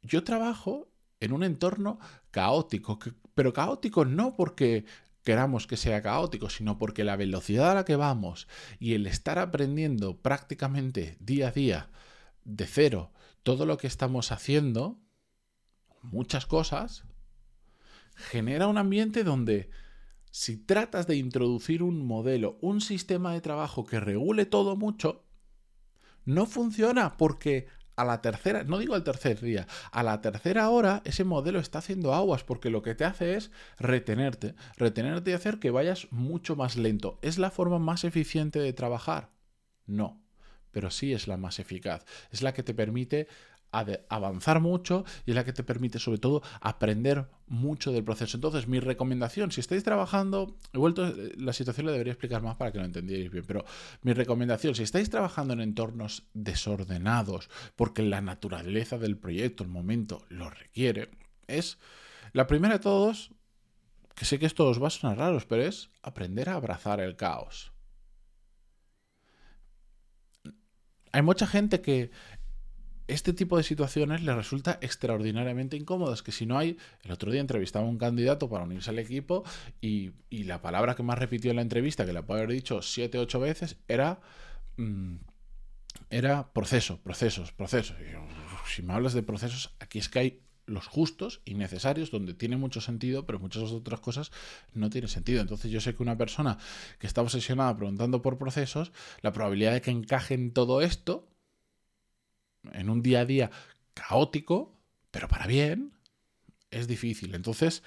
yo 0.00 0.24
trabajo 0.24 0.90
en 1.20 1.34
un 1.34 1.44
entorno 1.44 2.00
caótico, 2.30 2.98
pero 3.34 3.52
caótico 3.52 4.06
no 4.06 4.34
porque 4.34 4.86
queramos 5.22 5.66
que 5.66 5.76
sea 5.76 6.00
caótico, 6.00 6.48
sino 6.48 6.78
porque 6.78 7.04
la 7.04 7.16
velocidad 7.16 7.72
a 7.72 7.74
la 7.74 7.84
que 7.84 7.96
vamos 7.96 8.48
y 8.78 8.94
el 8.94 9.06
estar 9.06 9.38
aprendiendo 9.38 10.16
prácticamente 10.16 11.18
día 11.20 11.48
a 11.48 11.52
día 11.52 11.90
de 12.44 12.66
cero 12.66 13.12
todo 13.42 13.66
lo 13.66 13.76
que 13.76 13.86
estamos 13.86 14.32
haciendo, 14.32 14.98
muchas 16.00 16.46
cosas, 16.46 17.04
genera 18.14 18.66
un 18.66 18.78
ambiente 18.78 19.24
donde 19.24 19.68
si 20.32 20.56
tratas 20.56 21.06
de 21.06 21.16
introducir 21.16 21.82
un 21.82 22.06
modelo, 22.06 22.56
un 22.62 22.80
sistema 22.80 23.34
de 23.34 23.42
trabajo 23.42 23.84
que 23.84 24.00
regule 24.00 24.46
todo 24.46 24.76
mucho, 24.76 25.26
no 26.24 26.46
funciona 26.46 27.18
porque 27.18 27.68
a 27.96 28.04
la 28.06 28.22
tercera, 28.22 28.64
no 28.64 28.78
digo 28.78 28.94
al 28.94 29.04
tercer 29.04 29.38
día, 29.42 29.66
a 29.92 30.02
la 30.02 30.22
tercera 30.22 30.70
hora 30.70 31.02
ese 31.04 31.24
modelo 31.24 31.60
está 31.60 31.80
haciendo 31.80 32.14
aguas 32.14 32.44
porque 32.44 32.70
lo 32.70 32.80
que 32.80 32.94
te 32.94 33.04
hace 33.04 33.34
es 33.34 33.50
retenerte, 33.78 34.54
retenerte 34.78 35.30
y 35.30 35.34
hacer 35.34 35.58
que 35.58 35.70
vayas 35.70 36.08
mucho 36.10 36.56
más 36.56 36.76
lento. 36.76 37.18
¿Es 37.20 37.36
la 37.36 37.50
forma 37.50 37.78
más 37.78 38.04
eficiente 38.04 38.58
de 38.58 38.72
trabajar? 38.72 39.30
No, 39.84 40.22
pero 40.70 40.90
sí 40.90 41.12
es 41.12 41.28
la 41.28 41.36
más 41.36 41.58
eficaz. 41.58 42.06
Es 42.30 42.40
la 42.40 42.54
que 42.54 42.62
te 42.62 42.72
permite 42.72 43.28
avanzar 43.72 44.60
mucho 44.60 45.04
y 45.24 45.30
es 45.30 45.34
la 45.34 45.44
que 45.44 45.52
te 45.52 45.64
permite 45.64 45.98
sobre 45.98 46.18
todo 46.18 46.42
aprender 46.60 47.26
mucho 47.46 47.90
del 47.92 48.04
proceso. 48.04 48.36
Entonces, 48.36 48.68
mi 48.68 48.80
recomendación, 48.80 49.50
si 49.50 49.60
estáis 49.60 49.82
trabajando, 49.82 50.56
he 50.72 50.78
vuelto, 50.78 51.06
eh, 51.06 51.32
la 51.36 51.52
situación 51.52 51.86
la 51.86 51.92
debería 51.92 52.12
explicar 52.12 52.42
más 52.42 52.56
para 52.56 52.70
que 52.70 52.78
lo 52.78 52.84
entendierais 52.84 53.30
bien, 53.30 53.44
pero 53.46 53.64
mi 54.02 54.12
recomendación, 54.12 54.74
si 54.74 54.82
estáis 54.82 55.10
trabajando 55.10 55.54
en 55.54 55.60
entornos 55.60 56.24
desordenados, 56.34 57.48
porque 57.76 58.02
la 58.02 58.20
naturaleza 58.20 58.98
del 58.98 59.16
proyecto, 59.16 59.64
el 59.64 59.70
momento, 59.70 60.24
lo 60.28 60.50
requiere, 60.50 61.10
es, 61.46 61.78
la 62.32 62.46
primera 62.46 62.74
de 62.74 62.80
todos, 62.80 63.32
que 64.14 64.24
sé 64.24 64.38
que 64.38 64.46
esto 64.46 64.66
os 64.68 64.82
va 64.82 64.88
a 64.88 64.90
sonar 64.90 65.18
raros, 65.18 65.46
pero 65.46 65.62
es 65.62 65.90
aprender 66.02 66.48
a 66.48 66.54
abrazar 66.54 67.00
el 67.00 67.16
caos. 67.16 67.72
Hay 71.12 71.20
mucha 71.20 71.46
gente 71.46 71.82
que 71.82 72.10
este 73.08 73.32
tipo 73.32 73.56
de 73.56 73.62
situaciones 73.62 74.22
le 74.22 74.34
resulta 74.34 74.78
extraordinariamente 74.80 75.76
incómodas, 75.76 76.22
que 76.22 76.32
si 76.32 76.46
no 76.46 76.58
hay, 76.58 76.76
el 77.02 77.10
otro 77.12 77.30
día 77.30 77.40
entrevistaba 77.40 77.86
a 77.86 77.88
un 77.88 77.98
candidato 77.98 78.48
para 78.48 78.64
unirse 78.64 78.90
al 78.90 78.98
equipo 78.98 79.44
y, 79.80 80.12
la 80.30 80.60
palabra 80.60 80.94
que 80.94 81.02
más 81.02 81.18
repitió 81.18 81.50
en 81.50 81.56
la 81.56 81.62
entrevista, 81.62 82.04
que 82.04 82.12
la 82.12 82.22
puede 82.22 82.42
haber 82.42 82.54
dicho 82.54 82.82
siete, 82.82 83.18
ocho 83.18 83.40
veces, 83.40 83.76
era, 83.88 84.20
mm, 84.76 85.16
era 86.10 86.52
proceso, 86.52 86.98
procesos, 86.98 87.52
procesos. 87.52 87.96
si 88.66 88.82
me 88.82 88.94
hablas 88.94 89.12
de 89.12 89.22
procesos, 89.22 89.74
aquí 89.80 89.98
es 89.98 90.08
que 90.08 90.18
hay 90.18 90.40
los 90.66 90.86
justos 90.86 91.42
y 91.44 91.54
necesarios, 91.54 92.10
donde 92.10 92.34
tiene 92.34 92.56
mucho 92.56 92.80
sentido, 92.80 93.26
pero 93.26 93.38
muchas 93.38 93.64
otras 93.64 94.00
cosas 94.00 94.30
no 94.72 94.90
tienen 94.90 95.08
sentido. 95.08 95.40
Entonces 95.40 95.70
yo 95.70 95.80
sé 95.80 95.94
que 95.94 96.02
una 96.02 96.16
persona 96.16 96.58
que 96.98 97.06
está 97.06 97.20
obsesionada 97.20 97.76
preguntando 97.76 98.22
por 98.22 98.38
procesos, 98.38 98.92
la 99.20 99.32
probabilidad 99.32 99.72
de 99.72 99.80
que 99.80 99.90
encaje 99.90 100.34
en 100.34 100.52
todo 100.52 100.80
esto 100.80 101.31
en 102.72 102.90
un 102.90 103.02
día 103.02 103.20
a 103.20 103.24
día 103.24 103.50
caótico, 103.94 104.76
pero 105.10 105.28
para 105.28 105.46
bien, 105.46 105.92
es 106.70 106.88
difícil. 106.88 107.34
Entonces, 107.34 107.82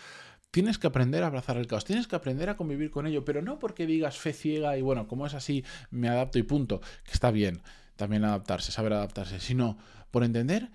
tienes 0.51 0.77
que 0.77 0.88
aprender 0.88 1.24
a 1.24 1.27
abrazar 1.27 1.58
el 1.58 1.67
caos, 1.67 1.86
tienes 1.86 2.08
que 2.08 2.15
aprender 2.15 2.50
a 2.50 2.58
convivir 2.58 2.91
con 2.91 3.08
ello, 3.08 3.25
pero 3.25 3.41
no 3.41 3.60
porque 3.60 3.86
digas 3.86 4.17
fe 4.17 4.34
ciega 4.34 4.77
y 4.77 4.82
bueno, 4.82 5.08
como 5.08 5.25
es 5.25 5.34
así, 5.34 5.63
me 5.89 6.08
adapto 6.08 6.39
y 6.39 6.44
punto, 6.44 6.82
que 7.03 7.12
está 7.12 7.32
bien 7.32 7.62
también 7.96 8.24
adaptarse, 8.24 8.72
saber 8.72 8.94
adaptarse, 8.94 9.39
sino 9.39 9.77
por 10.12 10.24
entender 10.24 10.72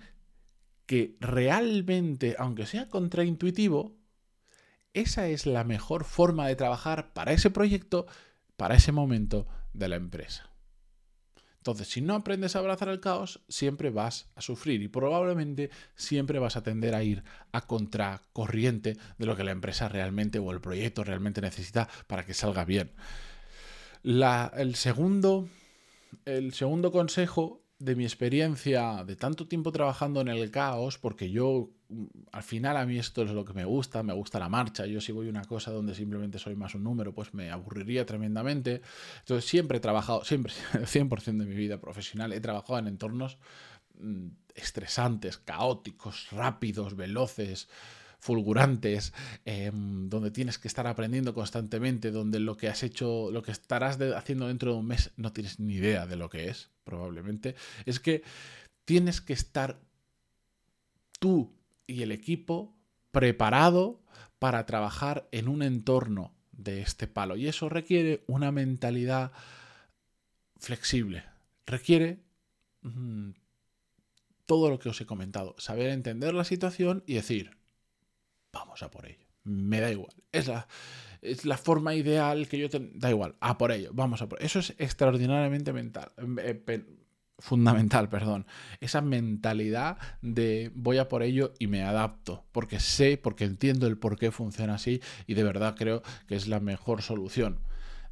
que 0.85 1.15
realmente, 1.19 2.35
aunque 2.37 2.65
sea 2.65 2.89
contraintuitivo, 2.89 3.97
esa 4.93 5.27
es 5.27 5.45
la 5.45 5.63
mejor 5.63 6.03
forma 6.03 6.47
de 6.47 6.55
trabajar 6.55 7.13
para 7.13 7.31
ese 7.31 7.49
proyecto, 7.49 8.07
para 8.57 8.75
ese 8.75 8.91
momento 8.91 9.47
de 9.73 9.87
la 9.87 9.95
empresa. 9.95 10.50
Entonces, 11.61 11.89
si 11.89 12.01
no 12.01 12.15
aprendes 12.15 12.55
a 12.55 12.59
abrazar 12.59 12.89
el 12.89 12.99
caos, 12.99 13.39
siempre 13.47 13.91
vas 13.91 14.31
a 14.33 14.41
sufrir 14.41 14.81
y 14.81 14.87
probablemente 14.87 15.69
siempre 15.95 16.39
vas 16.39 16.57
a 16.57 16.63
tender 16.63 16.95
a 16.95 17.03
ir 17.03 17.23
a 17.51 17.67
contracorriente 17.67 18.97
de 19.19 19.25
lo 19.27 19.35
que 19.35 19.43
la 19.43 19.51
empresa 19.51 19.87
realmente 19.87 20.39
o 20.39 20.51
el 20.51 20.59
proyecto 20.59 21.03
realmente 21.03 21.39
necesita 21.39 21.87
para 22.07 22.25
que 22.25 22.33
salga 22.33 22.65
bien. 22.65 22.89
el, 24.03 24.73
segundo, 24.73 25.49
el 26.25 26.51
segundo 26.53 26.91
consejo 26.91 27.61
de 27.77 27.95
mi 27.95 28.05
experiencia 28.05 29.03
de 29.05 29.15
tanto 29.15 29.47
tiempo 29.47 29.71
trabajando 29.71 30.19
en 30.21 30.29
el 30.29 30.49
caos, 30.49 30.97
porque 30.97 31.29
yo 31.29 31.69
al 32.31 32.43
final 32.43 32.77
a 32.77 32.85
mí 32.85 32.97
esto 32.97 33.23
es 33.23 33.31
lo 33.31 33.43
que 33.45 33.53
me 33.53 33.65
gusta, 33.65 34.03
me 34.03 34.13
gusta 34.13 34.39
la 34.39 34.49
marcha, 34.49 34.85
yo 34.85 35.01
si 35.01 35.11
voy 35.11 35.27
a 35.27 35.29
una 35.29 35.43
cosa 35.43 35.71
donde 35.71 35.95
simplemente 35.95 36.39
soy 36.39 36.55
más 36.55 36.75
un 36.75 36.83
número, 36.83 37.13
pues 37.13 37.33
me 37.33 37.51
aburriría 37.51 38.05
tremendamente. 38.05 38.81
Entonces 39.19 39.49
siempre 39.49 39.77
he 39.77 39.81
trabajado, 39.81 40.23
siempre, 40.23 40.53
100% 40.73 41.37
de 41.37 41.45
mi 41.45 41.55
vida 41.55 41.79
profesional, 41.79 42.33
he 42.33 42.39
trabajado 42.39 42.79
en 42.79 42.87
entornos 42.87 43.37
mm, 43.99 44.27
estresantes, 44.55 45.37
caóticos, 45.37 46.27
rápidos, 46.31 46.95
veloces, 46.95 47.67
fulgurantes, 48.19 49.13
em, 49.45 50.07
donde 50.07 50.29
tienes 50.31 50.59
que 50.59 50.67
estar 50.67 50.85
aprendiendo 50.85 51.33
constantemente, 51.33 52.11
donde 52.11 52.39
lo 52.39 52.55
que 52.55 52.69
has 52.69 52.83
hecho, 52.83 53.31
lo 53.31 53.41
que 53.41 53.51
estarás 53.51 53.99
haciendo 54.15 54.47
dentro 54.47 54.73
de 54.73 54.79
un 54.79 54.85
mes 54.85 55.11
no 55.17 55.33
tienes 55.33 55.59
ni 55.59 55.73
idea 55.73 56.05
de 56.05 56.15
lo 56.15 56.29
que 56.29 56.49
es, 56.49 56.69
probablemente, 56.83 57.55
es 57.85 57.99
que 57.99 58.23
tienes 58.85 59.21
que 59.21 59.33
estar 59.33 59.79
tú 61.19 61.51
y 61.91 62.03
el 62.03 62.11
equipo 62.11 62.75
preparado 63.11 64.01
para 64.39 64.65
trabajar 64.65 65.27
en 65.31 65.47
un 65.47 65.61
entorno 65.61 66.33
de 66.51 66.81
este 66.81 67.07
palo. 67.07 67.35
Y 67.35 67.47
eso 67.47 67.69
requiere 67.69 68.23
una 68.27 68.51
mentalidad 68.51 69.31
flexible. 70.57 71.23
Requiere 71.65 72.19
mm, 72.81 73.31
todo 74.45 74.69
lo 74.69 74.79
que 74.79 74.89
os 74.89 74.99
he 75.01 75.05
comentado. 75.05 75.55
Saber 75.57 75.89
entender 75.89 76.33
la 76.33 76.43
situación 76.43 77.03
y 77.05 77.15
decir, 77.15 77.57
vamos 78.51 78.83
a 78.83 78.91
por 78.91 79.05
ello. 79.05 79.27
Me 79.43 79.79
da 79.79 79.91
igual. 79.91 80.13
Es 80.31 80.47
la, 80.47 80.67
es 81.21 81.45
la 81.45 81.57
forma 81.57 81.95
ideal 81.95 82.47
que 82.47 82.57
yo... 82.57 82.67
Da 82.93 83.09
igual, 83.09 83.35
a 83.39 83.57
por 83.57 83.71
ello. 83.71 83.91
Vamos 83.93 84.21
a 84.21 84.29
por 84.29 84.39
ello. 84.39 84.45
Eso 84.45 84.59
es 84.59 84.75
extraordinariamente 84.77 85.73
mental, 85.73 86.11
eh, 86.39 86.83
fundamental, 87.41 88.07
perdón, 88.07 88.45
esa 88.79 89.01
mentalidad 89.01 89.97
de 90.21 90.71
voy 90.75 90.97
a 90.97 91.09
por 91.09 91.23
ello 91.23 91.53
y 91.59 91.67
me 91.67 91.83
adapto, 91.83 92.45
porque 92.51 92.79
sé, 92.79 93.17
porque 93.17 93.43
entiendo 93.43 93.87
el 93.87 93.97
por 93.97 94.17
qué 94.17 94.31
funciona 94.31 94.75
así 94.75 95.01
y 95.27 95.33
de 95.33 95.43
verdad 95.43 95.75
creo 95.77 96.01
que 96.27 96.35
es 96.35 96.47
la 96.47 96.59
mejor 96.59 97.01
solución. 97.01 97.59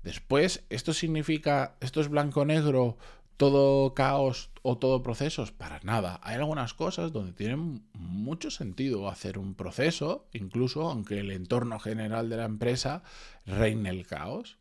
Después, 0.04 0.64
¿esto 0.70 0.94
significa, 0.94 1.76
esto 1.82 2.02
es 2.02 2.10
blanco-negro, 2.10 2.98
todo 3.38 3.94
caos 3.94 4.50
o 4.62 4.78
todo 4.78 5.04
procesos? 5.04 5.52
Para 5.52 5.80
nada. 5.84 6.20
Hay 6.24 6.36
algunas 6.36 6.74
cosas 6.74 7.12
donde 7.12 7.34
tienen 7.34 7.84
mucho 7.94 8.50
sentido 8.50 9.10
hacer 9.10 9.38
un 9.38 9.56
proceso, 9.56 10.28
incluso 10.34 10.90
aunque 10.90 11.20
el 11.20 11.32
entorno 11.32 11.80
general 11.80 12.30
de 12.30 12.38
la 12.38 12.46
empresa 12.46 13.04
reine 13.46 13.90
el 13.90 14.08
caos 14.08 14.59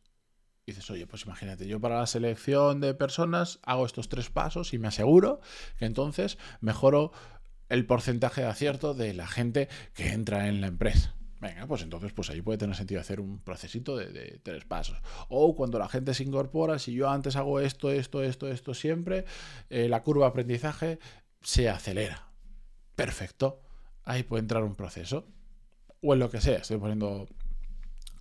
dices, 0.73 0.91
oye, 0.91 1.07
pues 1.07 1.25
imagínate, 1.25 1.67
yo 1.67 1.81
para 1.81 1.99
la 1.99 2.07
selección 2.07 2.81
de 2.81 2.95
personas 2.95 3.61
hago 3.63 3.87
estos 3.87 4.09
tres 4.09 4.31
pasos 4.31 4.75
y 4.75 4.79
me 4.79 4.89
aseguro 4.89 5.41
que 5.79 5.85
entonces 5.85 6.39
mejoro 6.61 7.13
el 7.69 7.87
porcentaje 7.87 8.43
de 8.43 8.47
acierto 8.49 8.95
de 8.95 9.15
la 9.15 9.27
gente 9.27 9.69
que 9.95 10.13
entra 10.13 10.49
en 10.49 10.61
la 10.61 10.69
empresa. 10.69 11.15
Venga, 11.41 11.67
pues 11.67 11.83
entonces 11.83 12.13
pues 12.13 12.31
ahí 12.31 12.43
puede 12.43 12.59
tener 12.59 12.75
sentido 12.75 13.01
hacer 13.01 13.21
un 13.21 13.39
procesito 13.39 13.97
de, 13.97 14.41
tres 14.43 14.65
pasos. 14.65 14.99
O 15.29 15.55
cuando 15.55 15.79
la 15.79 15.89
gente 15.89 16.13
se 16.15 16.25
incorpora, 16.25 16.79
si 16.79 16.93
yo 16.93 17.09
antes 17.09 17.37
hago 17.37 17.61
esto, 17.61 17.93
esto, 17.93 18.23
esto, 18.23 18.49
esto 18.49 18.75
siempre, 18.75 19.25
eh, 19.71 19.89
la 19.89 20.03
curva 20.03 20.27
de 20.27 20.31
aprendizaje 20.31 20.99
se 21.41 21.69
acelera. 21.69 22.33
Perfecto. 22.97 23.63
Ahí 24.05 24.25
puede 24.25 24.41
entrar 24.41 24.65
un 24.65 24.75
proceso. 24.75 25.29
O 26.03 26.15
en 26.15 26.19
lo 26.21 26.31
que 26.31 26.41
sea. 26.41 26.59
Estoy 26.59 26.79
poniendo 26.79 27.29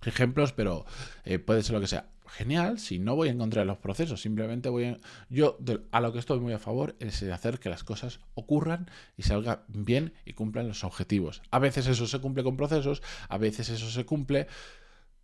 ejemplos, 0.04 0.52
pero 0.52 0.84
eh, 1.24 1.38
puede 1.38 1.62
ser 1.62 1.74
lo 1.74 1.80
que 1.80 1.88
sea 1.88 2.10
genial, 2.28 2.78
si 2.78 2.98
no 2.98 3.16
voy 3.16 3.28
a 3.28 3.32
encontrar 3.32 3.66
los 3.66 3.78
procesos, 3.78 4.20
simplemente 4.20 4.68
voy 4.68 4.84
a... 4.84 4.98
Yo 5.28 5.58
a 5.90 6.00
lo 6.00 6.12
que 6.12 6.18
estoy 6.18 6.40
muy 6.40 6.52
a 6.52 6.58
favor 6.58 6.96
es 7.00 7.22
hacer 7.22 7.58
que 7.58 7.70
las 7.70 7.84
cosas 7.84 8.20
ocurran 8.34 8.90
y 9.16 9.22
salgan 9.22 9.62
bien 9.68 10.12
y 10.24 10.34
cumplan 10.34 10.68
los 10.68 10.84
objetivos. 10.84 11.42
A 11.50 11.58
veces 11.58 11.86
eso 11.86 12.06
se 12.06 12.20
cumple 12.20 12.44
con 12.44 12.56
procesos, 12.56 13.02
a 13.28 13.38
veces 13.38 13.68
eso 13.68 13.90
se 13.90 14.04
cumple 14.04 14.46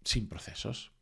sin 0.04 0.28
procesos. 0.28 0.92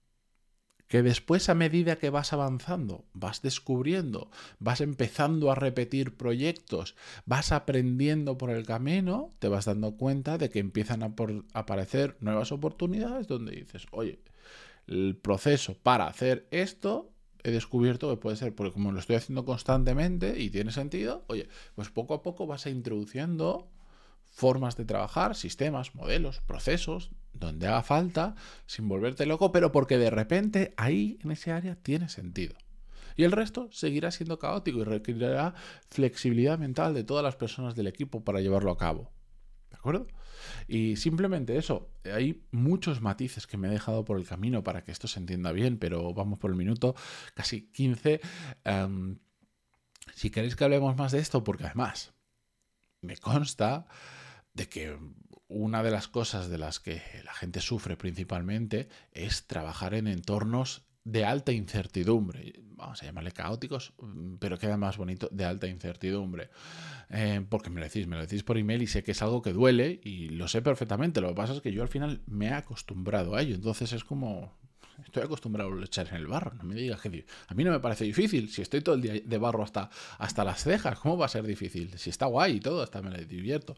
Que 0.89 1.03
después 1.03 1.49
a 1.49 1.55
medida 1.55 1.97
que 1.97 2.11
vas 2.11 2.35
avanzando, 2.35 3.07
vas 3.15 3.41
descubriendo, 3.41 4.31
vas 4.59 4.83
empezando 4.83 5.51
a 5.51 5.55
repetir 5.55 6.19
proyectos, 6.19 6.97
vas 7.25 7.51
aprendiendo 7.51 8.37
por 8.37 8.51
el 8.51 8.67
camino, 8.67 9.33
te 9.39 9.49
vas 9.49 9.65
dando 9.65 9.97
cuenta 9.97 10.37
de 10.37 10.51
que 10.51 10.59
empiezan 10.59 11.03
a 11.03 11.15
aparecer 11.55 12.19
nuevas 12.21 12.53
oportunidades 12.53 13.27
donde 13.27 13.53
dices, 13.53 13.87
oye, 13.91 14.21
el 14.87 15.17
proceso 15.17 15.77
para 15.83 16.07
hacer 16.07 16.47
esto, 16.51 17.13
he 17.43 17.51
descubierto 17.51 18.11
que 18.11 18.17
puede 18.17 18.37
ser, 18.37 18.55
porque 18.55 18.73
como 18.73 18.93
lo 18.93 18.99
estoy 18.99 19.17
haciendo 19.17 19.45
constantemente 19.45 20.41
y 20.41 20.51
tiene 20.51 20.73
sentido, 20.73 21.25
oye, 21.29 21.49
pues 21.75 21.91
poco 21.91 22.15
a 22.15 22.23
poco 22.23 22.47
vas 22.47 22.67
a 22.67 22.71
introduciendo 22.71 23.69
formas 24.25 24.77
de 24.77 24.85
trabajar, 24.85 25.35
sistemas, 25.35 25.95
modelos, 25.95 26.41
procesos, 26.41 27.11
donde 27.33 27.67
haga 27.67 27.83
falta, 27.83 28.35
sin 28.67 28.89
volverte 28.89 29.27
loco, 29.27 29.53
pero 29.53 29.73
porque 29.73 29.99
de 29.99 30.11
repente 30.11 30.75
ahí 30.77 31.19
en 31.23 31.33
ese 31.33 31.53
área 31.53 31.77
tiene 31.77 32.09
sentido. 32.09 32.55
Y 33.17 33.25
el 33.25 33.33
resto 33.33 33.69
seguirá 33.73 34.11
siendo 34.11 34.39
caótico 34.39 34.81
y 34.81 34.85
requerirá 34.85 35.55
flexibilidad 35.91 36.59
mental 36.59 36.95
de 36.95 37.05
todas 37.05 37.23
las 37.23 37.37
personas 37.37 37.75
del 37.75 37.89
equipo 37.89 38.25
para 38.25 38.41
llevarlo 38.41 38.71
a 38.71 38.79
cabo. 38.79 39.11
¿De 39.83 39.89
acuerdo? 39.89 40.07
Y 40.69 40.95
simplemente 40.95 41.57
eso, 41.57 41.91
hay 42.05 42.45
muchos 42.53 43.01
matices 43.01 43.49
que 43.49 43.57
me 43.57 43.67
he 43.67 43.71
dejado 43.71 44.05
por 44.05 44.17
el 44.17 44.25
camino 44.27 44.63
para 44.63 44.85
que 44.85 44.93
esto 44.93 45.09
se 45.09 45.19
entienda 45.19 45.51
bien, 45.51 45.77
pero 45.77 46.15
vamos 46.15 46.39
por 46.39 46.53
el 46.53 46.57
minuto, 46.57 46.95
casi 47.35 47.63
15. 47.73 48.21
Em, 48.65 49.19
Si 50.15 50.31
queréis 50.31 50.55
que 50.57 50.65
hablemos 50.65 50.97
más 50.97 51.11
de 51.13 51.19
esto, 51.19 51.43
porque 51.43 51.65
además 51.65 52.13
me 53.01 53.17
consta 53.17 53.87
de 54.55 54.69
que 54.69 54.97
una 55.49 55.83
de 55.83 55.91
las 55.91 56.07
cosas 56.09 56.49
de 56.49 56.59
las 56.59 56.79
que 56.81 57.03
la 57.25 57.35
gente 57.35 57.61
sufre 57.61 57.97
principalmente 57.97 58.89
es 59.13 59.47
trabajar 59.47 59.95
en 59.95 60.07
entornos 60.07 60.85
de 61.05 61.25
alta 61.25 61.53
incertidumbre. 61.53 62.55
Vamos 62.77 63.03
a 63.03 63.07
llamarle 63.07 63.33
caóticos, 63.33 63.93
pero 64.39 64.59
queda 64.59 64.77
más 64.77 64.97
bonito 64.97 65.29
de 65.31 65.45
alta 65.45 65.67
incertidumbre. 65.69 66.51
Eh, 67.11 67.45
porque 67.49 67.71
me 67.71 67.81
lo 67.81 67.87
decís, 67.87 68.07
me 68.07 68.17
lo 68.17 68.23
decís 68.23 68.43
por 68.43 68.59
email 68.59 68.83
y 68.83 68.87
sé 68.87 69.03
que 69.03 69.13
es 69.13 69.23
algo 69.23 69.43
que 69.43 69.53
duele 69.53 70.01
y 70.03 70.31
lo 70.31 70.49
sé 70.49 70.63
perfectamente. 70.63 71.21
Lo 71.21 71.29
que 71.29 71.35
pasa 71.35 71.53
es 71.55 71.61
que 71.61 71.73
yo 71.73 71.83
al 71.83 71.89
final 71.89 72.23
me 72.27 72.47
he 72.47 72.53
acostumbrado 72.53 73.37
a 73.37 73.43
ello. 73.43 73.55
Entonces 73.55 73.93
es 73.93 74.05
como, 74.05 74.53
estoy 75.05 75.23
acostumbrado 75.23 75.73
a 75.73 75.85
echar 75.85 76.09
en 76.09 76.17
el 76.17 76.27
barro. 76.27 76.55
No 76.55 76.65
me 76.65 76.75
digas 76.75 77.01
que 77.01 77.25
a 77.49 77.55
mí 77.55 77.65
no 77.65 77.71
me 77.71 77.81
parece 77.81 78.05
difícil. 78.05 78.49
Si 78.49 78.63
estoy 78.63 78.81
todo 78.81 78.95
el 78.97 79.03
día 79.03 79.15
de 79.25 79.39
barro 79.39 79.63
hasta, 79.63 79.91
hasta 80.19 80.45
las 80.45 80.63
cejas, 80.63 80.99
¿cómo 80.99 81.17
va 81.17 81.27
a 81.27 81.29
ser 81.29 81.47
difícil? 81.47 81.97
Si 81.99 82.11
está 82.11 82.27
guay 82.27 82.57
y 82.57 82.61
todo, 82.61 82.83
hasta 82.83 83.03
me 83.03 83.17
divierto. 83.25 83.77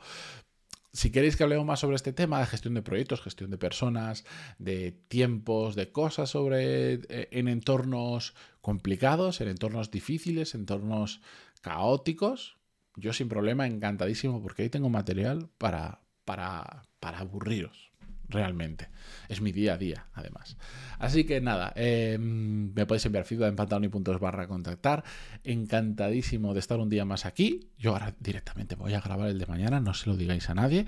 Si 0.95 1.11
queréis 1.11 1.35
que 1.35 1.43
hablemos 1.43 1.67
más 1.67 1.81
sobre 1.81 1.97
este 1.97 2.13
tema 2.13 2.39
de 2.39 2.47
gestión 2.47 2.75
de 2.75 2.83
proyectos, 2.83 3.21
gestión 3.21 3.51
de 3.51 3.59
personas, 3.59 4.25
de 4.59 4.93
tiempos, 4.93 5.75
de 5.75 5.91
cosas 5.91 6.31
sobre 6.31 6.95
eh, 6.95 7.29
en 7.33 7.49
entornos 7.49 8.35
complicados, 8.61 9.41
en 9.41 9.49
entornos 9.49 9.91
difíciles, 9.91 10.55
en 10.55 10.61
entornos 10.61 11.21
caóticos, 11.63 12.59
yo 12.95 13.13
sin 13.13 13.29
problema 13.29 13.67
encantadísimo 13.67 14.41
porque 14.41 14.63
ahí 14.63 14.71
tengo 14.71 14.89
material 14.89 15.51
para, 15.59 16.03
para, 16.25 16.85
para 17.01 17.19
aburriros 17.19 17.91
realmente. 18.29 18.89
Es 19.29 19.41
mi 19.41 19.53
día 19.53 19.75
a 19.75 19.79
día, 19.79 20.07
además. 20.15 20.57
Así 20.99 21.25
que 21.25 21.41
nada, 21.41 21.73
em, 21.77 22.73
me 22.75 22.87
podéis 22.87 23.07
enviar 23.07 23.25
feedback 23.25 23.51
en 23.51 23.57
pantaloni.es 23.57 24.21
barra 24.21 24.47
contactar. 24.47 25.05
Encantadísimo 25.45 26.55
de 26.55 26.61
estar 26.61 26.79
un 26.79 26.89
día 26.89 27.05
más 27.05 27.27
aquí. 27.27 27.71
Yo 27.79 27.93
ahora 27.93 28.15
directamente 28.21 28.75
voy 28.75 28.95
a 28.95 29.01
grabar 29.01 29.29
el 29.29 29.39
de 29.39 29.47
mañana, 29.47 29.81
no 29.81 29.95
se 29.95 30.09
lo 30.11 30.17
digáis 30.17 30.49
a 30.51 30.55
nadie. 30.55 30.87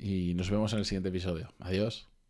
y 0.00 0.34
nos 0.34 0.50
vemos 0.50 0.72
en 0.72 0.80
el 0.80 0.84
siguiente 0.84 1.08
episodio. 1.08 1.52
Adiós. 1.60 2.11